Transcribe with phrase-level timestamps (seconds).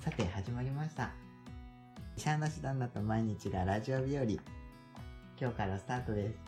[0.00, 1.10] さて始まりました。
[2.16, 4.22] 医者の手段だと毎日がラジオ日和。
[4.22, 4.40] 今
[5.38, 6.38] 日からスタートです。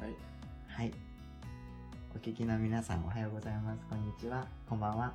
[0.00, 0.14] はい。
[0.68, 0.92] はい。
[2.14, 3.80] お聞きの皆さんおはようございます。
[3.90, 4.46] こんにちは。
[4.68, 5.12] こんばんは。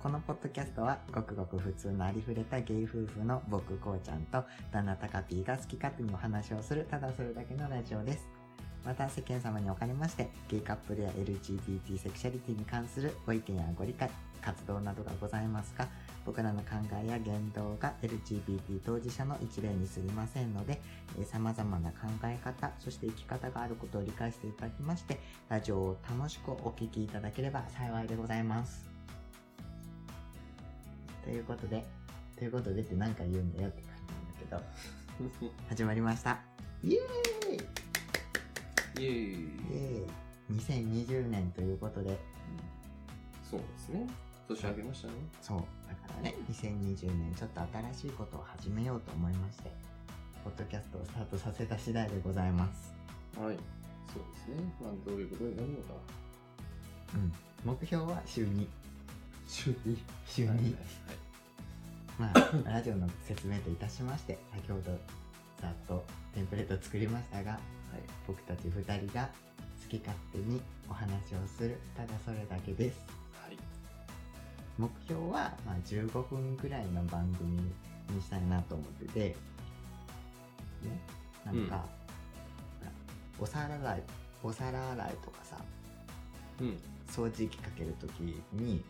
[0.00, 8.28] このポッドキャストはごくごく普通のありふれたゲイ夫婦の僕こうちゃんと旦那たかぴーが好き勝手にお話をするただそれだけのラジオです。
[8.84, 14.08] また世間様におかれましてゲイカップルや LGBT セクシャリティに関するご意見やご理解
[14.44, 15.88] 活動などがございますが
[16.24, 20.80] 僕らの考えや言動が LGBT 当事者の一例に過ぎませんので、
[21.18, 28.84] えー様々な考え方、そして生き方があることを理解していただきまして、ラジオを楽しくお聞きいただければ幸いでございます。
[31.24, 31.84] ということで、
[32.36, 34.12] ということでって何か言うんだよって感じ
[34.50, 34.66] なんだ
[35.40, 36.38] けど、 始まりました。
[36.84, 37.00] イエー
[37.50, 38.62] イ
[38.94, 39.02] イエーイ。
[39.02, 40.06] イエーイ
[40.52, 42.18] !2020 年ということで、
[43.50, 44.06] そうですね。
[44.48, 45.14] 年明けましたね。
[45.40, 47.60] そう、だからね、2020年ちょっと
[47.94, 49.70] 新しいことを始めようと思いまして、
[50.44, 52.94] ポッドキャストをスタートさせた次第でございます。
[53.38, 53.56] はい。
[54.12, 54.72] そうですね。
[54.80, 55.82] まあ、どういうことになるのか。
[57.14, 57.32] うん。
[57.64, 58.66] 目標は週2。
[59.48, 59.98] 週に。
[60.26, 60.48] 週2。
[60.48, 60.74] はいはい
[62.18, 64.98] まあ、 ラジオの説明といたしまして、先ほど
[65.60, 66.04] ざっと
[66.34, 67.60] テンプレートを作りましたが、はい。
[68.26, 69.30] 僕たち2人が
[69.82, 73.21] 好き勝手にお話をする、ただそれだけです。
[74.78, 74.90] はい。
[74.90, 77.56] 目標は、まあ、15分くらいの番組
[78.10, 79.20] にしたいなと思ってて、
[80.82, 81.00] ね、
[81.44, 82.02] なんか、うん
[83.42, 84.02] お皿洗い、
[84.44, 85.56] お皿洗いとかさ、
[86.60, 86.78] うん。
[87.08, 88.20] 掃除機かけるとき
[88.52, 88.84] に、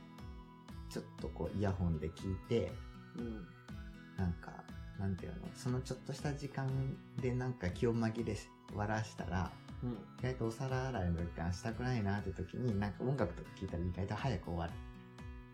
[0.90, 2.70] ちょっとこうイヤホンで聞いて、
[3.16, 3.46] うん。
[4.18, 4.52] なんか、
[4.98, 6.68] なんていうの、そのちょっとした時間
[7.20, 8.36] でなんか気を紛れ
[8.74, 9.50] 笑わしたら、
[9.82, 9.92] うん。
[9.92, 14.72] 意外とお皿洗いの時間したくないなって時に、なんか音楽とか聞いたら意外と早く終わる。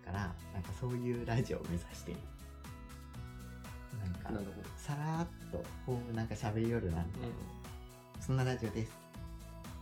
[0.08, 2.18] から、なんかそういうラジオを目指してる。
[3.98, 4.68] なんかな、るほど。
[4.76, 7.34] さらーっと、こうなんか喋りよるな、みたいな。
[8.20, 8.92] そんなラジオです。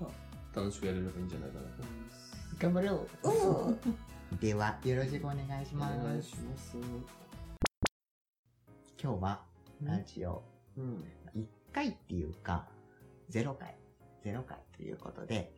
[0.00, 0.62] うん。
[0.62, 2.56] 楽しくやれればいいんじゃないかなと思います。
[2.58, 3.06] 頑張ろ
[4.32, 5.98] う では、よろしくお願いしおます。
[5.98, 6.76] 願いします。
[9.00, 9.44] 今日は、
[9.82, 10.42] ラジオ、
[10.76, 11.04] うん。
[11.34, 12.66] 1回っていうか、
[13.30, 13.76] 0回、
[14.24, 15.52] 0回ということで、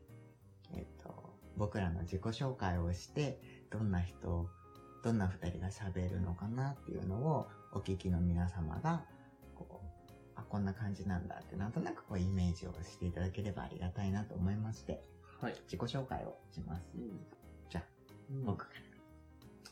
[0.75, 3.41] えっ、と、僕らの自己紹介をして、
[3.71, 4.49] どんな人、
[5.03, 9.05] どんな二人が喋るのかなっていうのを、お聞きの皆様が、
[9.55, 15.03] こう、あ、こんな感じなんだって、なんとなくこう、イメージをしていただければありがたいなと思いまして、
[15.41, 15.55] はい。
[15.71, 16.85] 自己紹介をします。
[16.97, 17.21] うん。
[17.71, 17.85] じゃあ、
[18.31, 18.71] うん僕か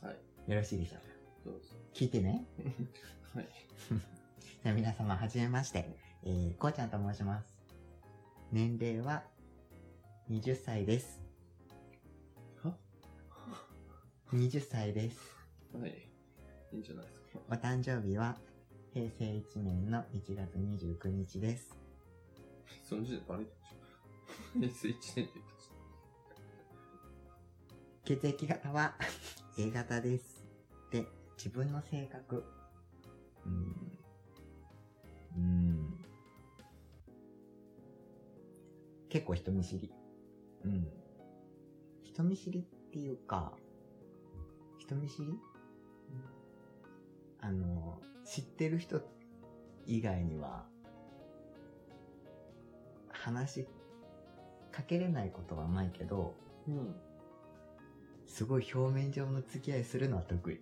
[0.07, 0.17] はい。
[0.49, 0.55] ら。
[0.55, 1.07] よろしいでしょうか？
[1.45, 1.75] どうぞ。
[1.93, 2.47] 聞いてね。
[3.35, 3.49] はい。
[4.63, 5.97] じゃあ皆様、はじめまして。
[6.23, 7.57] えー、こうちゃんと申します。
[8.53, 9.25] 年齢は、
[10.31, 11.26] 20歳です。
[14.33, 15.19] 20歳です。
[15.73, 15.91] はい。
[16.73, 17.39] いいんじゃないですか。
[17.49, 18.37] お誕生日は、
[18.93, 21.77] 平成1年の1月29日です。
[22.89, 24.59] その時点でバレてました。
[24.59, 25.75] 平成1年って言ってました。
[28.05, 28.95] 血液型は
[29.59, 30.45] A 型です。
[30.91, 31.07] で、
[31.37, 32.45] 自分の性格。
[33.45, 33.99] うーん。
[35.37, 36.05] うーん。
[39.09, 39.93] 結構人見知り。
[40.65, 40.89] うん。
[42.03, 43.53] 人見知りっていうか、
[44.87, 45.39] 人見知り？
[47.41, 49.01] あの、知ってる人
[49.85, 50.65] 以外には、
[53.11, 53.69] 話し
[54.71, 56.35] かけれないことはないけど、
[56.69, 56.95] うん。
[58.27, 60.61] すごい表面上の付き合いするのは得意。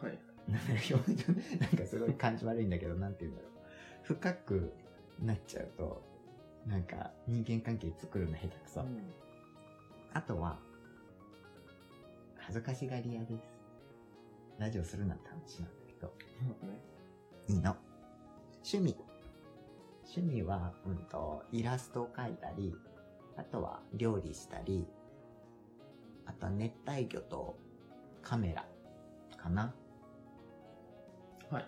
[0.00, 0.18] はい。
[0.48, 1.24] なんか表面上、
[1.60, 3.50] なんかすごい感じ悪いんだけど、なんて言うんだろう。
[4.04, 4.72] 深く
[5.20, 6.02] なっちゃうと、
[6.66, 8.84] なんか人間関係作るの下手くそ。
[10.12, 10.58] あとは、
[12.50, 13.44] 恥ずかしがり屋です。
[14.58, 16.08] ラジオするのは楽しいなんだけど、
[16.66, 16.80] ね。
[17.46, 17.76] いいの。
[18.68, 18.96] 趣味。
[20.02, 22.74] 趣味は、うんと、イラストを描いたり、
[23.36, 24.84] あとは料理したり、
[26.26, 27.56] あとは熱帯魚と
[28.20, 28.66] カメラ
[29.36, 29.72] かな。
[31.50, 31.64] はい。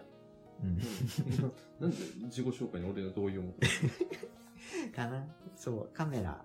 [0.64, 0.78] うん。
[1.78, 5.24] なんで自己紹介に俺の同意を持ってる かな
[5.54, 6.44] そう、カメラ。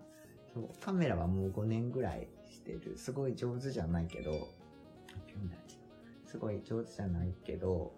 [0.54, 2.30] そう、カメラはもう5年ぐらい
[2.68, 2.98] してる。
[2.98, 4.50] すごい上手じゃないけど、
[6.26, 7.94] すごい上手じゃないけど、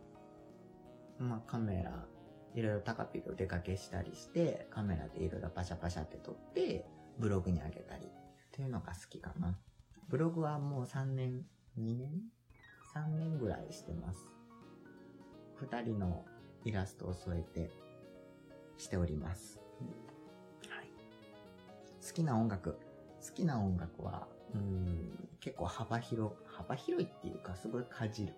[1.18, 2.06] まあカメラ、
[2.54, 6.86] いろいろ高ピとお出かけしたりして、カメラでいろいろパシャパシャって撮って、
[7.18, 8.10] ブログに上げたり、っ
[8.52, 9.58] ていうのが好きかな。
[10.08, 11.46] ブログはもう3年、
[11.80, 12.12] 2年
[12.96, 14.20] ?3 年ぐらいしてます。
[15.62, 16.26] 2人の
[16.64, 17.72] イラストを添えて
[18.78, 19.60] しております。
[20.70, 20.88] はい。
[22.06, 22.78] 好きな音楽。
[23.22, 28.34] 好きな音楽は、うーん、結構幅広、幅広いっていうか、すごいかじる。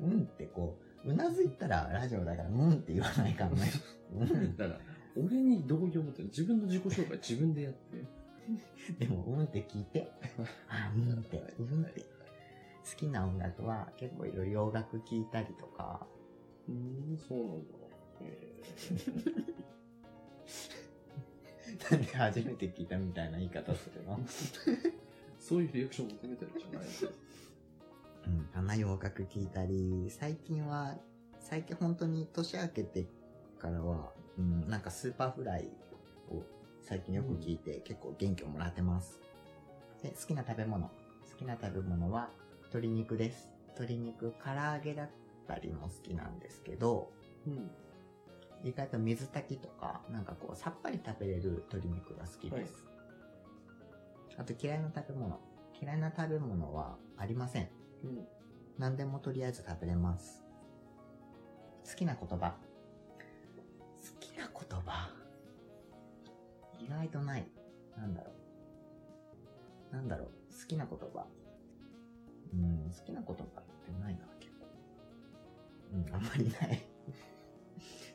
[0.00, 0.10] うん。
[0.10, 3.72] うんってこう、うなずいたらラジオだから、うんって言わないかんね。
[4.14, 4.56] うん。
[4.56, 4.80] だから、
[5.16, 8.04] 俺に同意を持ってる自分の自己紹介自分でやって。
[8.98, 10.10] でも、うんって聞いて。
[10.68, 12.00] あ、うんって、うんって。
[12.00, 16.06] 好きな音楽は結構いろいろ洋楽聴いたりとか、
[16.68, 16.74] うー
[17.14, 17.74] ん、そうなんだ。
[18.20, 18.62] え
[21.90, 24.18] なんで初めて聞いたみたいな言い方するの？
[24.18, 24.92] ー
[25.38, 26.88] そういうリアクション求めてるんじゃない
[28.26, 30.96] うん、あんな洋楽聴いたり、最近は、
[31.38, 33.06] 最近本当に年明けて
[33.60, 35.68] からは、うん、なんかスーパーフライ
[36.30, 36.42] を
[36.82, 39.20] 最近よく聞いて、結構元気をもらってます。
[40.02, 40.86] で、好きな食べ物。
[40.88, 40.92] 好
[41.38, 42.30] きな食べ物は
[42.62, 43.48] 鶏肉です。
[43.78, 45.08] 鶏肉、唐揚げだっ
[45.46, 47.12] たりも好きなんですけど、
[47.46, 47.70] うん。
[48.64, 52.86] 意外と水炊きとか、なんかこう、さっぱり食べれる鶏肉が好きです。
[54.38, 55.40] あと嫌いな食べ物。
[55.80, 57.68] 嫌いな食べ物はありません。
[58.04, 58.26] うん。
[58.78, 60.42] 何でもとりあえず食べれます。
[61.88, 62.36] 好きな言葉。
[62.36, 62.56] 好
[64.20, 65.10] きな言葉？
[66.78, 67.46] 意外とない。
[67.96, 68.32] なんだろ
[69.92, 69.94] う。
[69.94, 70.28] なんだろう。
[70.60, 71.26] 好きな言葉。
[72.52, 74.66] うん、好きな言葉ってないな、結構。
[75.94, 76.82] うん、あんまりない。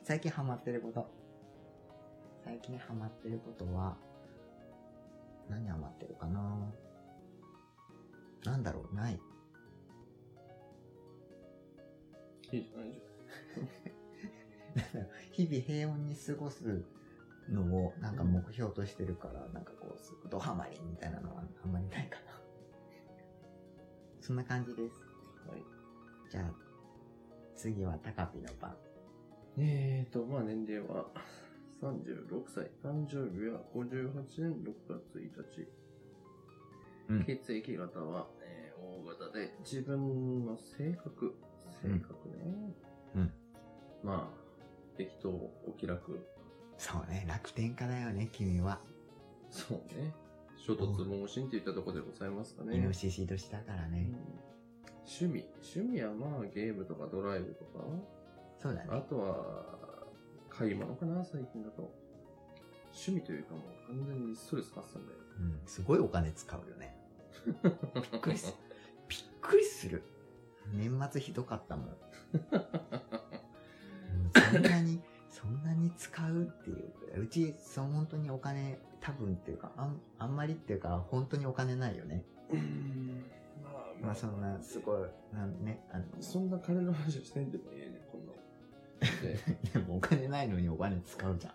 [0.04, 1.08] 最近ハマってること。
[2.44, 3.96] 最近ハマってることは、
[5.48, 6.72] 何ハマってるかな？
[8.44, 9.20] なんだろう、ない。
[12.50, 13.00] いいじゃないじ
[15.30, 16.84] 日々平穏に過ごす
[17.48, 22.32] のをなんか目標としてるから、なんかこう、ドハマりみたいなのはあんまりないかな。
[24.20, 25.00] そんな感じです。
[25.46, 25.50] ゃん。
[25.52, 25.62] はい。
[26.30, 26.52] じゃあ、
[27.56, 28.76] 次は高ピの番。
[29.58, 31.06] えーと、まあ年齢は
[31.82, 35.68] 36歳、誕生日は58年6月1日。
[37.08, 41.34] うん血液型は、えー O 型で、自分の性格、
[41.82, 42.74] 性格ね。
[43.16, 43.32] うん
[44.02, 46.18] まあ、適当、お気楽。
[46.78, 48.80] そうね、楽天家だよね、君は。
[49.50, 50.14] そうね。
[50.56, 52.76] 衝突猛進っていったところでございますかね。
[52.76, 54.08] イノシシ年だからね。
[54.08, 54.52] うん
[55.04, 55.44] 趣味。
[55.74, 57.84] 趣味はまあゲームとかドライブとか。
[58.62, 59.04] あそうだね。
[59.08, 60.06] とは、
[60.48, 61.90] 買い物かな、最近だと。
[62.94, 65.18] 趣味というかもう完全にストレス発散だよ。
[65.40, 66.94] うん、すごいお金使うよね。
[67.94, 68.54] びっくりする。
[69.08, 70.02] びっくりする。
[70.72, 71.86] 年末ひどかったもん。
[71.86, 71.96] うん
[74.52, 77.22] そんなに、 そんなに使うっていう。
[77.22, 82.24] うち、その本当にお金、多分っていうか、あんあんまりっていうか、本当にお金ないよね。
[82.50, 83.24] うん。
[83.62, 87.91] まあまあそんな、すごい、なんね、あの、そんな金の話をしてんでもいい。
[89.22, 89.38] で、
[89.72, 91.54] でもお金ないのにお金使うじゃん。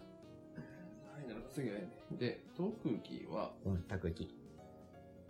[1.18, 1.90] ないなら稼ぎないね。
[2.18, 2.72] で、特
[3.04, 4.36] 技は、うん、特技。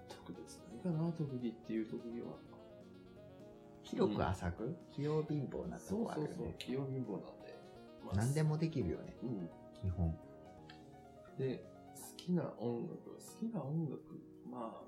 [0.09, 2.27] 特別何かな、特技っていう特技は？
[3.83, 6.55] 広く浅く、器用貧乏なとそうそうそうこあるよね、。
[6.59, 7.59] 器用貧乏なんで。
[8.05, 9.49] まあ何でもできるよね、うん。
[9.73, 10.17] 基本。
[11.37, 11.63] で、
[11.95, 14.01] 好きな音楽、好きな音楽、
[14.49, 14.87] まあ、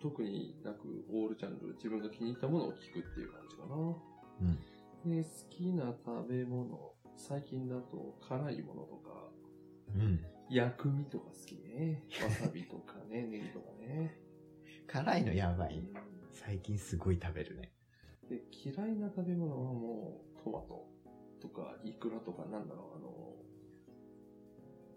[0.00, 3.74] 特になくオールジャンル、自分が気に入ったものを聴くっていう感じかな。
[3.76, 4.58] うん。
[5.04, 9.28] で、好きな食べ物、最近だと辛いものとか、
[9.94, 10.24] うん。
[10.48, 12.02] 薬味とか好きね。
[12.22, 14.18] わさびとかね、 ネギとかね。
[14.86, 15.78] 辛いのやばい。
[15.78, 17.72] うん最近すごい食べるね。
[18.28, 20.86] で、嫌いな食べ物はもう、トマト
[21.40, 23.36] とか、イクラとか、なんだろう、あの、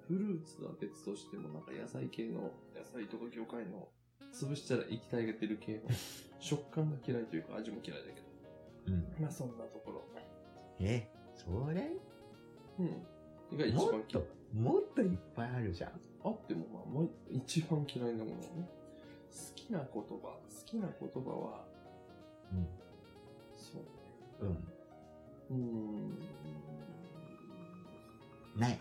[0.07, 3.87] フルーツは別としても、なんか野菜系の、野菜とか魚介の、
[4.33, 5.81] 潰したら液体が出る系の、
[6.39, 8.26] 食感が嫌いというか、味も嫌いだけど。
[8.88, 9.15] うん。
[9.20, 10.03] まあ、そんなところ。
[10.79, 11.91] え、それ？
[12.79, 13.58] うん。
[13.58, 15.91] が一番もっ嫌いと。、もっといっぱいあるじゃん。
[16.24, 18.70] あっても、まあ、もう一番嫌いなものね。
[19.32, 21.65] 好きな言葉、好きな言葉は、
[23.56, 23.88] そうね。
[24.41, 24.48] うん。
[24.50, 24.58] うん。
[25.50, 25.56] うー
[28.56, 28.60] ん。
[28.60, 28.70] ない。
[28.70, 28.79] ない。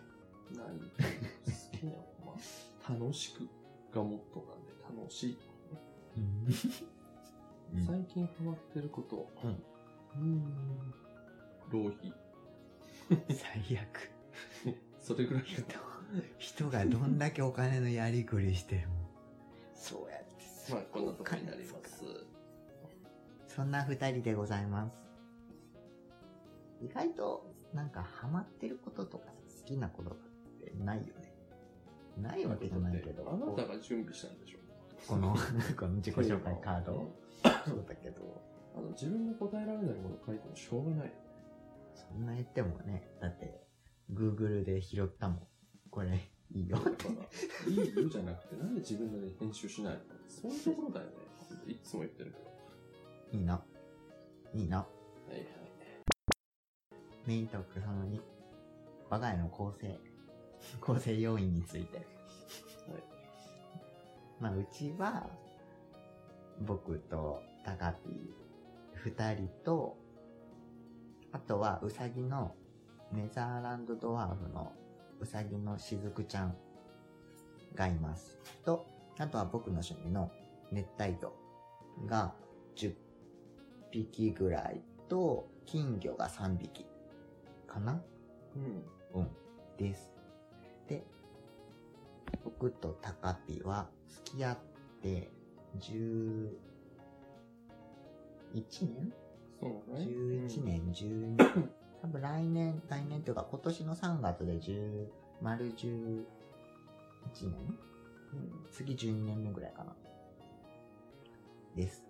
[0.53, 2.33] 好きなのは、ま
[2.89, 3.49] あ、楽しく
[3.95, 5.39] がモットーなんで、楽しい。
[6.17, 7.85] うん。
[7.85, 9.29] 最近ハマってること。
[9.45, 9.63] うん。
[11.71, 12.13] 浪費。
[13.31, 14.11] 最悪。
[14.99, 15.63] それぐらい人、
[16.39, 19.11] 人がどんだけお金のやりくりしても、
[19.75, 22.05] そうやってすまあ、こんなところになります。
[23.47, 24.93] そんな二人でございます。
[26.81, 30.17] 意外と、なんかハマってることとかさ好きなことっ
[30.63, 31.35] てないよね。
[32.19, 34.59] ないわけじゃないけど、あなたが準備したんでしょ
[35.07, 35.37] この、
[35.79, 37.27] この自己紹介カードうん
[37.67, 38.43] そうだけど、
[38.77, 41.13] あの、自分が答えられないもの書いてもしょうがないよね。
[41.95, 43.67] そんな言ってもね、だって、
[44.13, 45.41] Google で拾ったもん。
[45.91, 47.07] これ、いいよって。
[47.71, 50.01] いいよじゃなくて、なんで自分で編集しないの？
[50.29, 51.13] そういうところだよね。
[51.67, 52.47] いつも言ってるけど。
[53.33, 53.65] いいな。
[54.55, 54.77] いいの。
[54.79, 54.85] は
[55.31, 55.47] いはい。
[57.27, 58.21] メイントークその2。
[59.11, 59.99] 我が家の構成。
[60.81, 61.97] 構成要因について。
[61.97, 62.07] はい。
[64.39, 65.29] まあ、うちは、
[66.61, 68.46] 僕とタカピー
[69.07, 69.97] 二人と、
[71.31, 72.57] あとはウサギの
[73.13, 74.73] ネザーランドドワーフの
[75.21, 76.57] ウサギのしずくちゃん
[77.77, 78.37] がいます。
[78.65, 78.85] と、
[79.17, 80.33] あとは僕の趣味の
[80.73, 81.33] 熱帯魚
[82.07, 82.35] が
[82.75, 82.97] 10
[83.93, 86.85] 匹ぐらいと、金魚が3匹
[87.69, 88.03] かな？
[88.57, 89.21] うん。
[89.21, 89.29] うん。
[89.79, 90.11] です。
[90.89, 91.05] で、
[92.43, 94.59] 僕とタカピは付き合っ
[95.01, 95.31] て
[98.61, 99.13] 11年？
[99.61, 100.07] そうね。
[100.07, 101.71] 11年、12年。
[102.03, 105.09] 多分来年、来年というか今年の3月で10、
[105.43, 106.25] 丸11
[107.43, 107.79] 年？
[108.33, 108.67] うん。
[108.73, 109.95] 次12年目ぐらいかな。
[111.75, 112.05] です。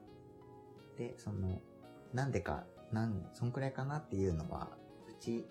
[0.96, 1.60] で、その、
[2.12, 4.70] なんでか、なん、そんくらいかなっていうのは、
[5.08, 5.44] うち、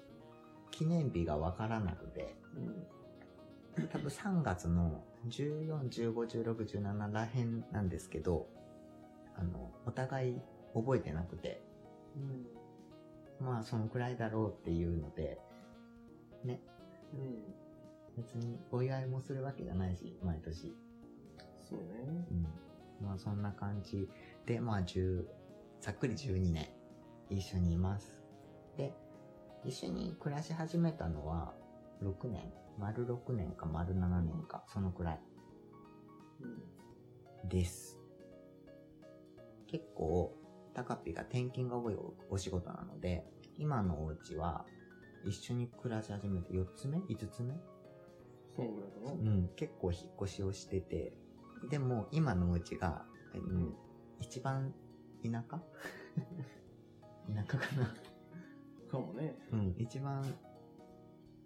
[0.72, 2.36] 記念日がわからなくて、
[3.78, 3.88] うん。
[3.88, 8.48] 多分3月の14、15、16、17らへんなんですけど、
[9.36, 10.42] あの、お互い
[10.76, 11.64] 覚えてなくて、
[12.16, 13.46] うん。
[13.46, 15.40] まあ、そのくらいだろうっていうので、
[16.44, 16.62] ね、
[17.14, 17.44] うん。
[18.18, 20.76] 別にお祝いもするわけじゃないし、毎年。
[21.68, 22.28] そうね。
[22.32, 22.48] うん。
[23.06, 24.08] まあ、そんな感じ
[24.46, 25.26] で、まあ、10、
[25.82, 26.68] ざっくり12年、
[27.30, 28.16] 一緒にいます。
[28.78, 28.94] で、
[29.64, 31.54] 一緒に暮らし始めたのは、
[32.02, 35.20] 6年丸6年か丸7年か、そのくらい
[36.42, 37.50] うん。
[37.50, 37.98] です。
[39.68, 40.36] 結構、
[40.76, 41.96] タカピが転勤が多い
[42.30, 43.26] お仕事なので、
[43.58, 44.66] 今のお家は、
[45.26, 47.54] 一緒に暮らし始めて4つ目 ?5 つ目？
[48.56, 49.32] そうぐらいかな。
[49.32, 51.14] うん、結構引っ越しをしてて、
[51.70, 53.74] でも今のお家が、うん、
[54.20, 54.74] 一番
[55.24, 55.58] 田舎？
[57.34, 57.94] 田舎かな？
[58.92, 59.36] かもね。
[59.52, 60.24] うん、一番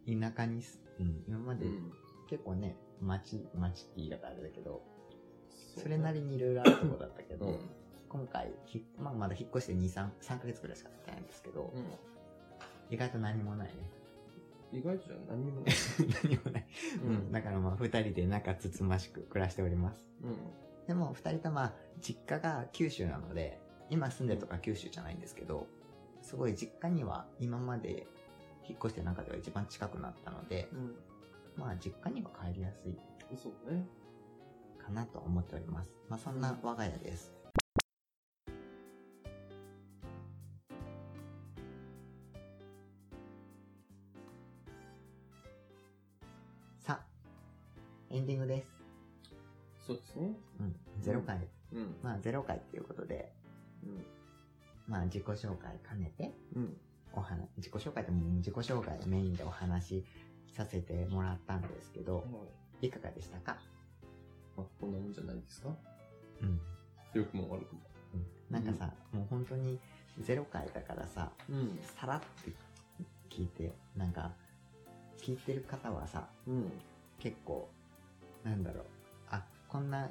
[0.05, 1.91] 田舎にす、うん、今までうん。
[2.29, 4.83] 結構ね、町、町って言い方あれだけど、
[5.77, 7.59] うそれなりにいろいろあるとこだったけど、うん。
[8.09, 11.85] 今回ひ、まあ、まだ引っ越して2、3、3ヶ月くらいしか経ってないんですけど、うん。
[12.93, 13.73] 意外と何もないね。
[14.71, 15.73] 意外とじゃ何にもない。
[16.23, 16.67] 何もない。
[17.03, 20.05] うん、だからまあ、二人で仲つつましく暮らしております。
[20.23, 20.37] うん。
[20.87, 25.67] でも、二人とまあ、実家が九州なので、今住んでるとか九州じゃないんですけど、
[26.21, 28.07] すごい実家には今まで
[28.67, 30.95] 引っ越してる中では一番近くなったので、うん。
[31.57, 32.97] まあ、実家には帰りやすい
[33.37, 33.87] そうね。
[34.79, 35.91] かなと思っております。
[36.07, 37.38] まあ、そんな我が家です。
[48.11, 48.67] エンディングです。
[49.85, 50.33] そうですね。
[50.59, 51.47] うん、0回。
[51.73, 51.95] うん。
[52.03, 53.31] まあ、0回っていうことで、
[53.83, 54.05] うん。
[54.87, 56.77] まあ、自己紹介兼ねて、うん。
[57.13, 60.05] お話、自己紹介でも自己紹介メインでお話し
[60.53, 62.21] させてもらったんですけど、は
[62.81, 62.87] い。
[62.87, 63.57] いかがでしたか？
[64.55, 65.69] まあ、こんなもんじゃないですか？
[66.41, 66.59] うん。
[67.13, 67.81] 良くも悪くも。
[68.13, 69.79] うんなんかさ、もう本当に
[70.21, 71.79] 0回だからさ、うん。
[71.99, 72.51] さらって
[73.29, 74.31] 聞いて、なんか、
[75.19, 76.71] 聞いてる方はさ、うん。
[77.19, 77.69] 結構、
[78.43, 78.83] なんだろう、
[79.29, 80.09] あ、こんな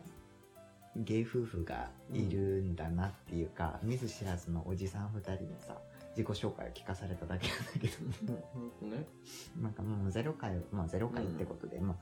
[0.97, 5.77] ゲイ夫婦がいるんだなっていうか、見ず知らずのおじさん二人にさ、
[6.11, 7.95] 自己紹介を聞かされただけなんだけど、
[8.89, 9.07] ね。
[9.61, 11.97] なんかもうゼロ回、まあゼロ回ってことで、まあ、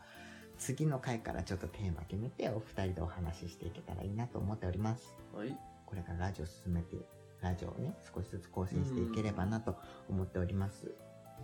[0.59, 5.15] 次の回からちょっとテーマ決めて、お二人でお話ししていけたらいいなと思っております。
[5.35, 5.57] はい。
[5.85, 6.97] これからラジオ進めて、
[7.43, 9.77] ラジオをね、少しずつ更新していければなと
[10.09, 10.91] 思っております。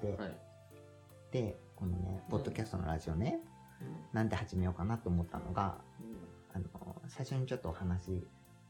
[0.00, 0.36] で、はい。
[1.30, 3.51] で、このね、ポッドキャストのラジオね、う
[4.12, 6.56] なんで始めようかなと思ったのが、ん。
[6.56, 8.26] あの、最初にちょっとお話し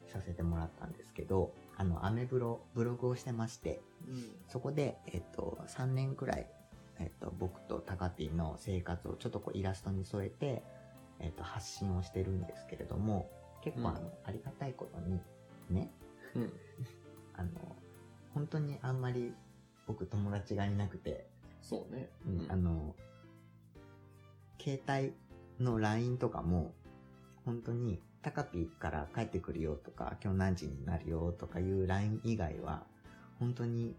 [0.06, 4.24] させてもらったんですけど、あの、アメブロ、ブログをしてまして、うん。
[4.48, 6.46] そこで、えっと、3年くらい、
[6.98, 10.62] えっと、僕とタカティの生活をちょっとこうイラストに添えて、
[11.18, 13.30] えっと、発信をしてるんですけれども、
[13.62, 15.20] 結構あの、うんありがたいことに、
[15.70, 15.90] ね、
[16.34, 16.52] うん。
[17.34, 17.50] あの、
[18.34, 19.34] 本当にあんまり
[19.86, 21.26] 僕友達がいなくて、
[21.60, 22.10] そうね。
[22.26, 22.94] うんあの、
[24.62, 25.12] 携帯
[25.58, 26.72] の LINE とかも、
[27.44, 32.84] 本当に、タカピから帰ってくるよとか、今日何時になるよとかいう LINE 以外は、
[33.40, 33.96] 本当に、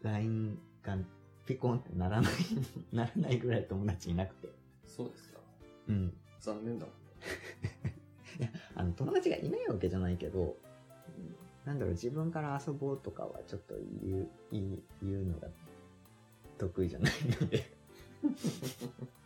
[0.00, 0.96] LINE が
[1.44, 2.32] ピコンってならない、
[2.90, 4.48] ならないぐらい友達いなくて。
[4.82, 5.40] そうですか。
[5.88, 6.16] うん。
[6.40, 8.50] 残念だもんね。
[8.74, 11.36] あの、友達がいないわけじゃないけど、うん
[11.66, 15.48] なんだろう、自分から遊ぼうとかはちょっと言う、言う言うのが
[16.58, 17.74] 得意じゃないので。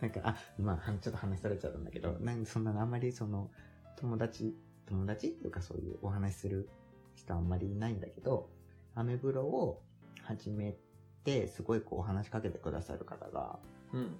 [0.00, 3.50] なんか、あ、まあ、はちょっと話されちゃったんだけど、なんでそんなのあんまりその、
[3.96, 4.54] 友達、
[4.86, 6.68] 友達とかそういうお話しする
[7.14, 8.48] 人はあんまりいないんだけど、
[8.94, 9.82] アメブロを
[10.22, 10.76] 始め
[11.24, 13.58] て、すごいこうお話しかけてくださる方が、
[13.92, 14.16] うん。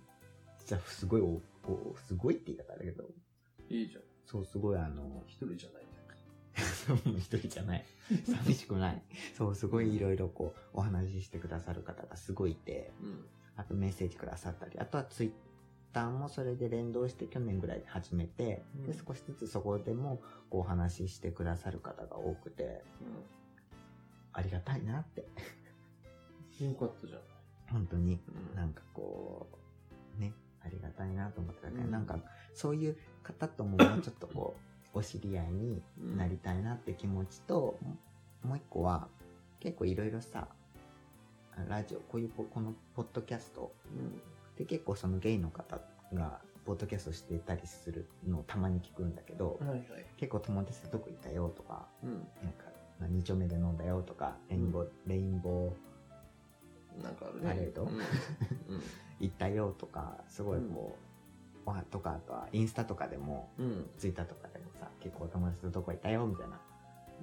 [0.66, 1.40] じゃあすごいお、
[1.70, 3.04] おすごいって言い方だけど、
[3.68, 4.02] いいじゃん。
[4.26, 5.90] そう、すごいあの、一人じゃない
[7.18, 7.84] 一人じゃない。
[8.26, 9.02] 寂しくない。
[9.36, 13.24] そう、すごいいろいろこう、お話ししてくださる方がすごいいて、うん。
[13.56, 15.30] あとメッセージくださったり、あとはツイッ
[15.92, 22.82] ターもそれで連動して去年ぐらいで始めて、うんで、少しずつそこでもこうお話ししてくださる方が多くて、
[24.32, 25.26] ありがたいなって、
[26.60, 26.68] うん。
[26.68, 27.24] よかったじゃない。
[27.70, 28.20] 本当に
[28.52, 29.48] うんなんかこ
[30.18, 30.32] う、ね、
[30.64, 32.18] ありがたいなと思ってたから、うんなんか
[32.54, 34.60] そういう方とももうちょっとこう、
[34.98, 35.82] お知り合いに
[36.16, 37.78] なりたいなって気持ちと、
[38.42, 39.08] もう一個は、
[39.60, 40.48] 結構いろいろさ、
[41.68, 44.20] ラジオ、こういうここのポッドキャストうん。
[44.56, 45.80] で結構そのゲイの方
[46.12, 49.82] がポッドキャストしてたりするのをたまに聞くんだけど、はいはい。
[50.16, 52.10] 結構友達でどこ行ったよとか、うん。
[52.12, 52.20] なん
[52.52, 52.64] か、
[52.98, 57.48] まあ二丁目で飲んだよとか、レインボー、レインボーなんかあるね。
[57.48, 57.84] パレード？
[57.84, 57.88] うん。
[57.88, 58.02] うん。
[59.20, 60.96] 行ったよとか、すごいこ
[61.66, 63.90] う、わとか、あとはインスタとかでも、うん。
[63.96, 66.60] ツイッターとかでもさ、結構友達とどこ行ったよみたいな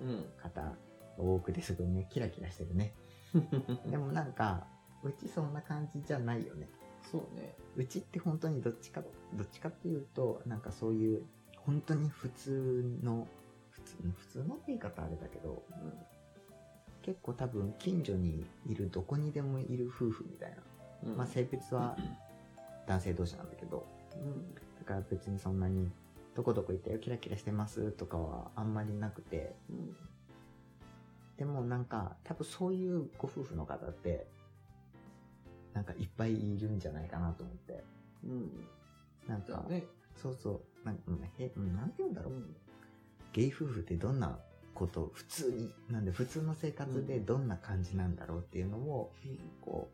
[0.02, 0.26] うん。
[0.38, 0.74] 方
[1.18, 2.94] 多くてすごいね、キラキラしてるね。
[3.90, 4.66] でもなんか、
[5.04, 6.70] うちそんな感じじゃないよね。
[7.12, 7.56] そうね。
[7.76, 9.02] うちって本当にどっちか、
[9.34, 11.24] どっちかっていうと、なんかそういう、
[11.58, 13.28] 本当に普通の、
[13.72, 15.64] 普通普通のって言い方あれだけど、
[17.02, 20.58] 結構多分近所にいるどこにでもいる夫婦みたいな。
[21.06, 21.18] うん。
[21.18, 21.96] まあ性別は
[22.88, 23.86] 男性同士なんだけど、
[24.16, 24.54] うん。
[24.54, 25.90] だから別にそんなに、
[26.36, 29.96] どこどこ行ったよ、キラキラしてますとかはあんまりなくて、うん。
[31.38, 34.28] でもなんか、多分そういうご夫婦の方って、
[35.78, 37.84] なんかいっぱいいるんじゃないかなと思って。
[38.24, 38.50] うん。
[39.28, 39.86] なんか、だね。
[40.16, 41.52] そうそう、なんなんて
[42.00, 42.34] 言うんだろう。
[42.34, 42.56] うん。
[43.32, 44.40] ゲイ夫婦ってどんな
[44.74, 49.13] こと、普通に、なんで普通の生活でどんな感じなんだろうっていうのを、
[49.62, 49.88] こ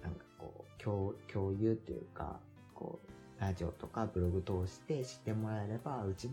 [0.00, 2.40] う、なんかこう、共共有っていうか、
[2.74, 2.98] こ
[3.38, 6.28] う、ラジオとかブログ通して知ってもらえれば、うち、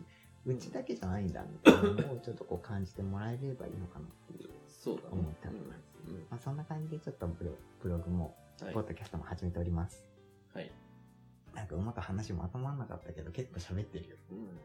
[0.48, 4.50] うちだけじゃないんだみたいなのをちょっとこう感じてもらえればいいのかなっていう。
[4.68, 5.08] そうだね。
[5.12, 6.16] 思っておりますうん。
[6.30, 10.04] まあそんな感じでちょっとブロブログも、はいポッドキャストも始めております。
[10.54, 10.70] はい。
[11.56, 14.16] なんかうまく話もまとまんなかったけど、結構喋ってるよ。
[14.32, 14.60] うん。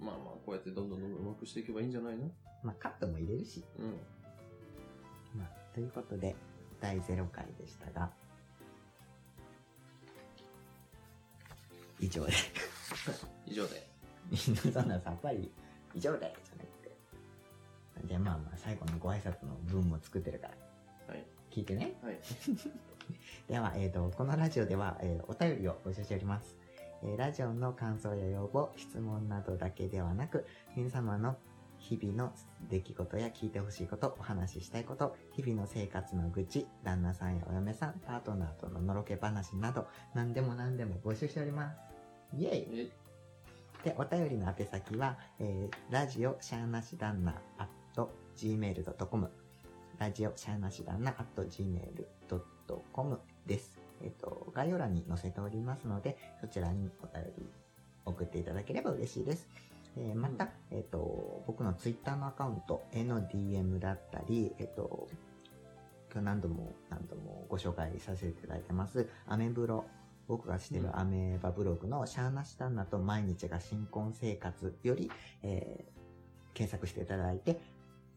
[0.06, 2.30] まあまあ、こうやってどんどんどんどん上手くしていけばいいんじゃないの？
[2.62, 3.62] まあカットも入れるし。
[3.78, 4.00] うん。
[5.38, 6.34] まあ、ということで、
[6.80, 8.10] 第0回でしたが、
[12.00, 12.32] 以上で。
[13.46, 13.86] 以上で。
[14.30, 15.52] みんなそんなさっぱり、
[15.94, 16.73] 以上でじゃなくて。
[18.06, 21.24] じゃあまあまあ、最後のご挨拶の文も作ってるから、はい。
[21.50, 21.94] 聞いてね。
[22.02, 22.18] はい。
[23.48, 26.56] では、えっ、と、このラジオでは、えーお便りを募集しております。
[27.02, 31.36] えーラジオの感想や要望、質問などだけではなく、皆様の
[31.78, 32.32] 日々の
[32.70, 41.76] 出来事や聞いてほしいこと、お話ししたいこと、日々の生活の愚痴、旦那さんやお嫁さん、パートナーとののろけ話など、何でも何でも募集しております。
[42.32, 42.90] イェイ
[43.84, 47.68] え、で、お便りの宛先は、えーラジオシャーナシ旦那 at
[48.36, 49.30] gmail.com
[49.98, 53.78] ラジオシャーナシ旦那 at gmail.com です。
[54.02, 57.46] えっ、と、概要欄に載せておりますので、そちらにお便り
[58.04, 59.48] 送っていただければ嬉しいです。
[59.96, 65.08] えーまた、えっ、と、僕のツイッターのアカウントへの DM だったり、えっ、と、
[66.12, 69.84] 今日何度も何度もご紹介させていただいてます、アメブロ、
[70.26, 75.10] 僕がしてるアメーバブログのシャーナシタンナと毎日が新婚生活より、
[75.42, 75.94] えー
[76.54, 77.60] 検索していただいて、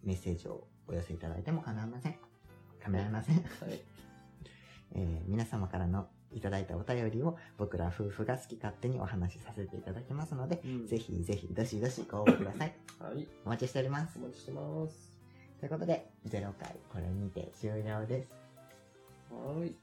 [0.08, 2.16] メッセージをお寄せいただいても構いません。
[2.82, 3.36] 構いません。
[3.36, 3.44] はい。
[4.96, 12.74] えー皆様からのいただいたお便りを僕ら夫婦が好き勝手にお話しさせていただきますので、うんぜひぜひどしどしご応募ください。
[13.00, 13.28] はい。
[13.46, 14.22] お待ちしておりますお。
[14.22, 15.12] 待ちしてます。
[15.60, 18.30] ということで、0回これにて終了です。
[19.30, 19.76] はーい。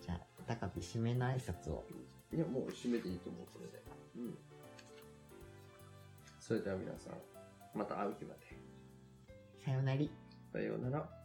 [0.00, 1.84] じゃあ、高飛締めの挨拶を。
[2.32, 3.82] いや、もう締めていいと思う、これで。
[4.16, 4.38] うん。
[6.38, 7.14] それでは皆さん、
[7.76, 8.51] また会う日まで。
[9.64, 10.10] さようなり。
[10.52, 11.21] さようなら。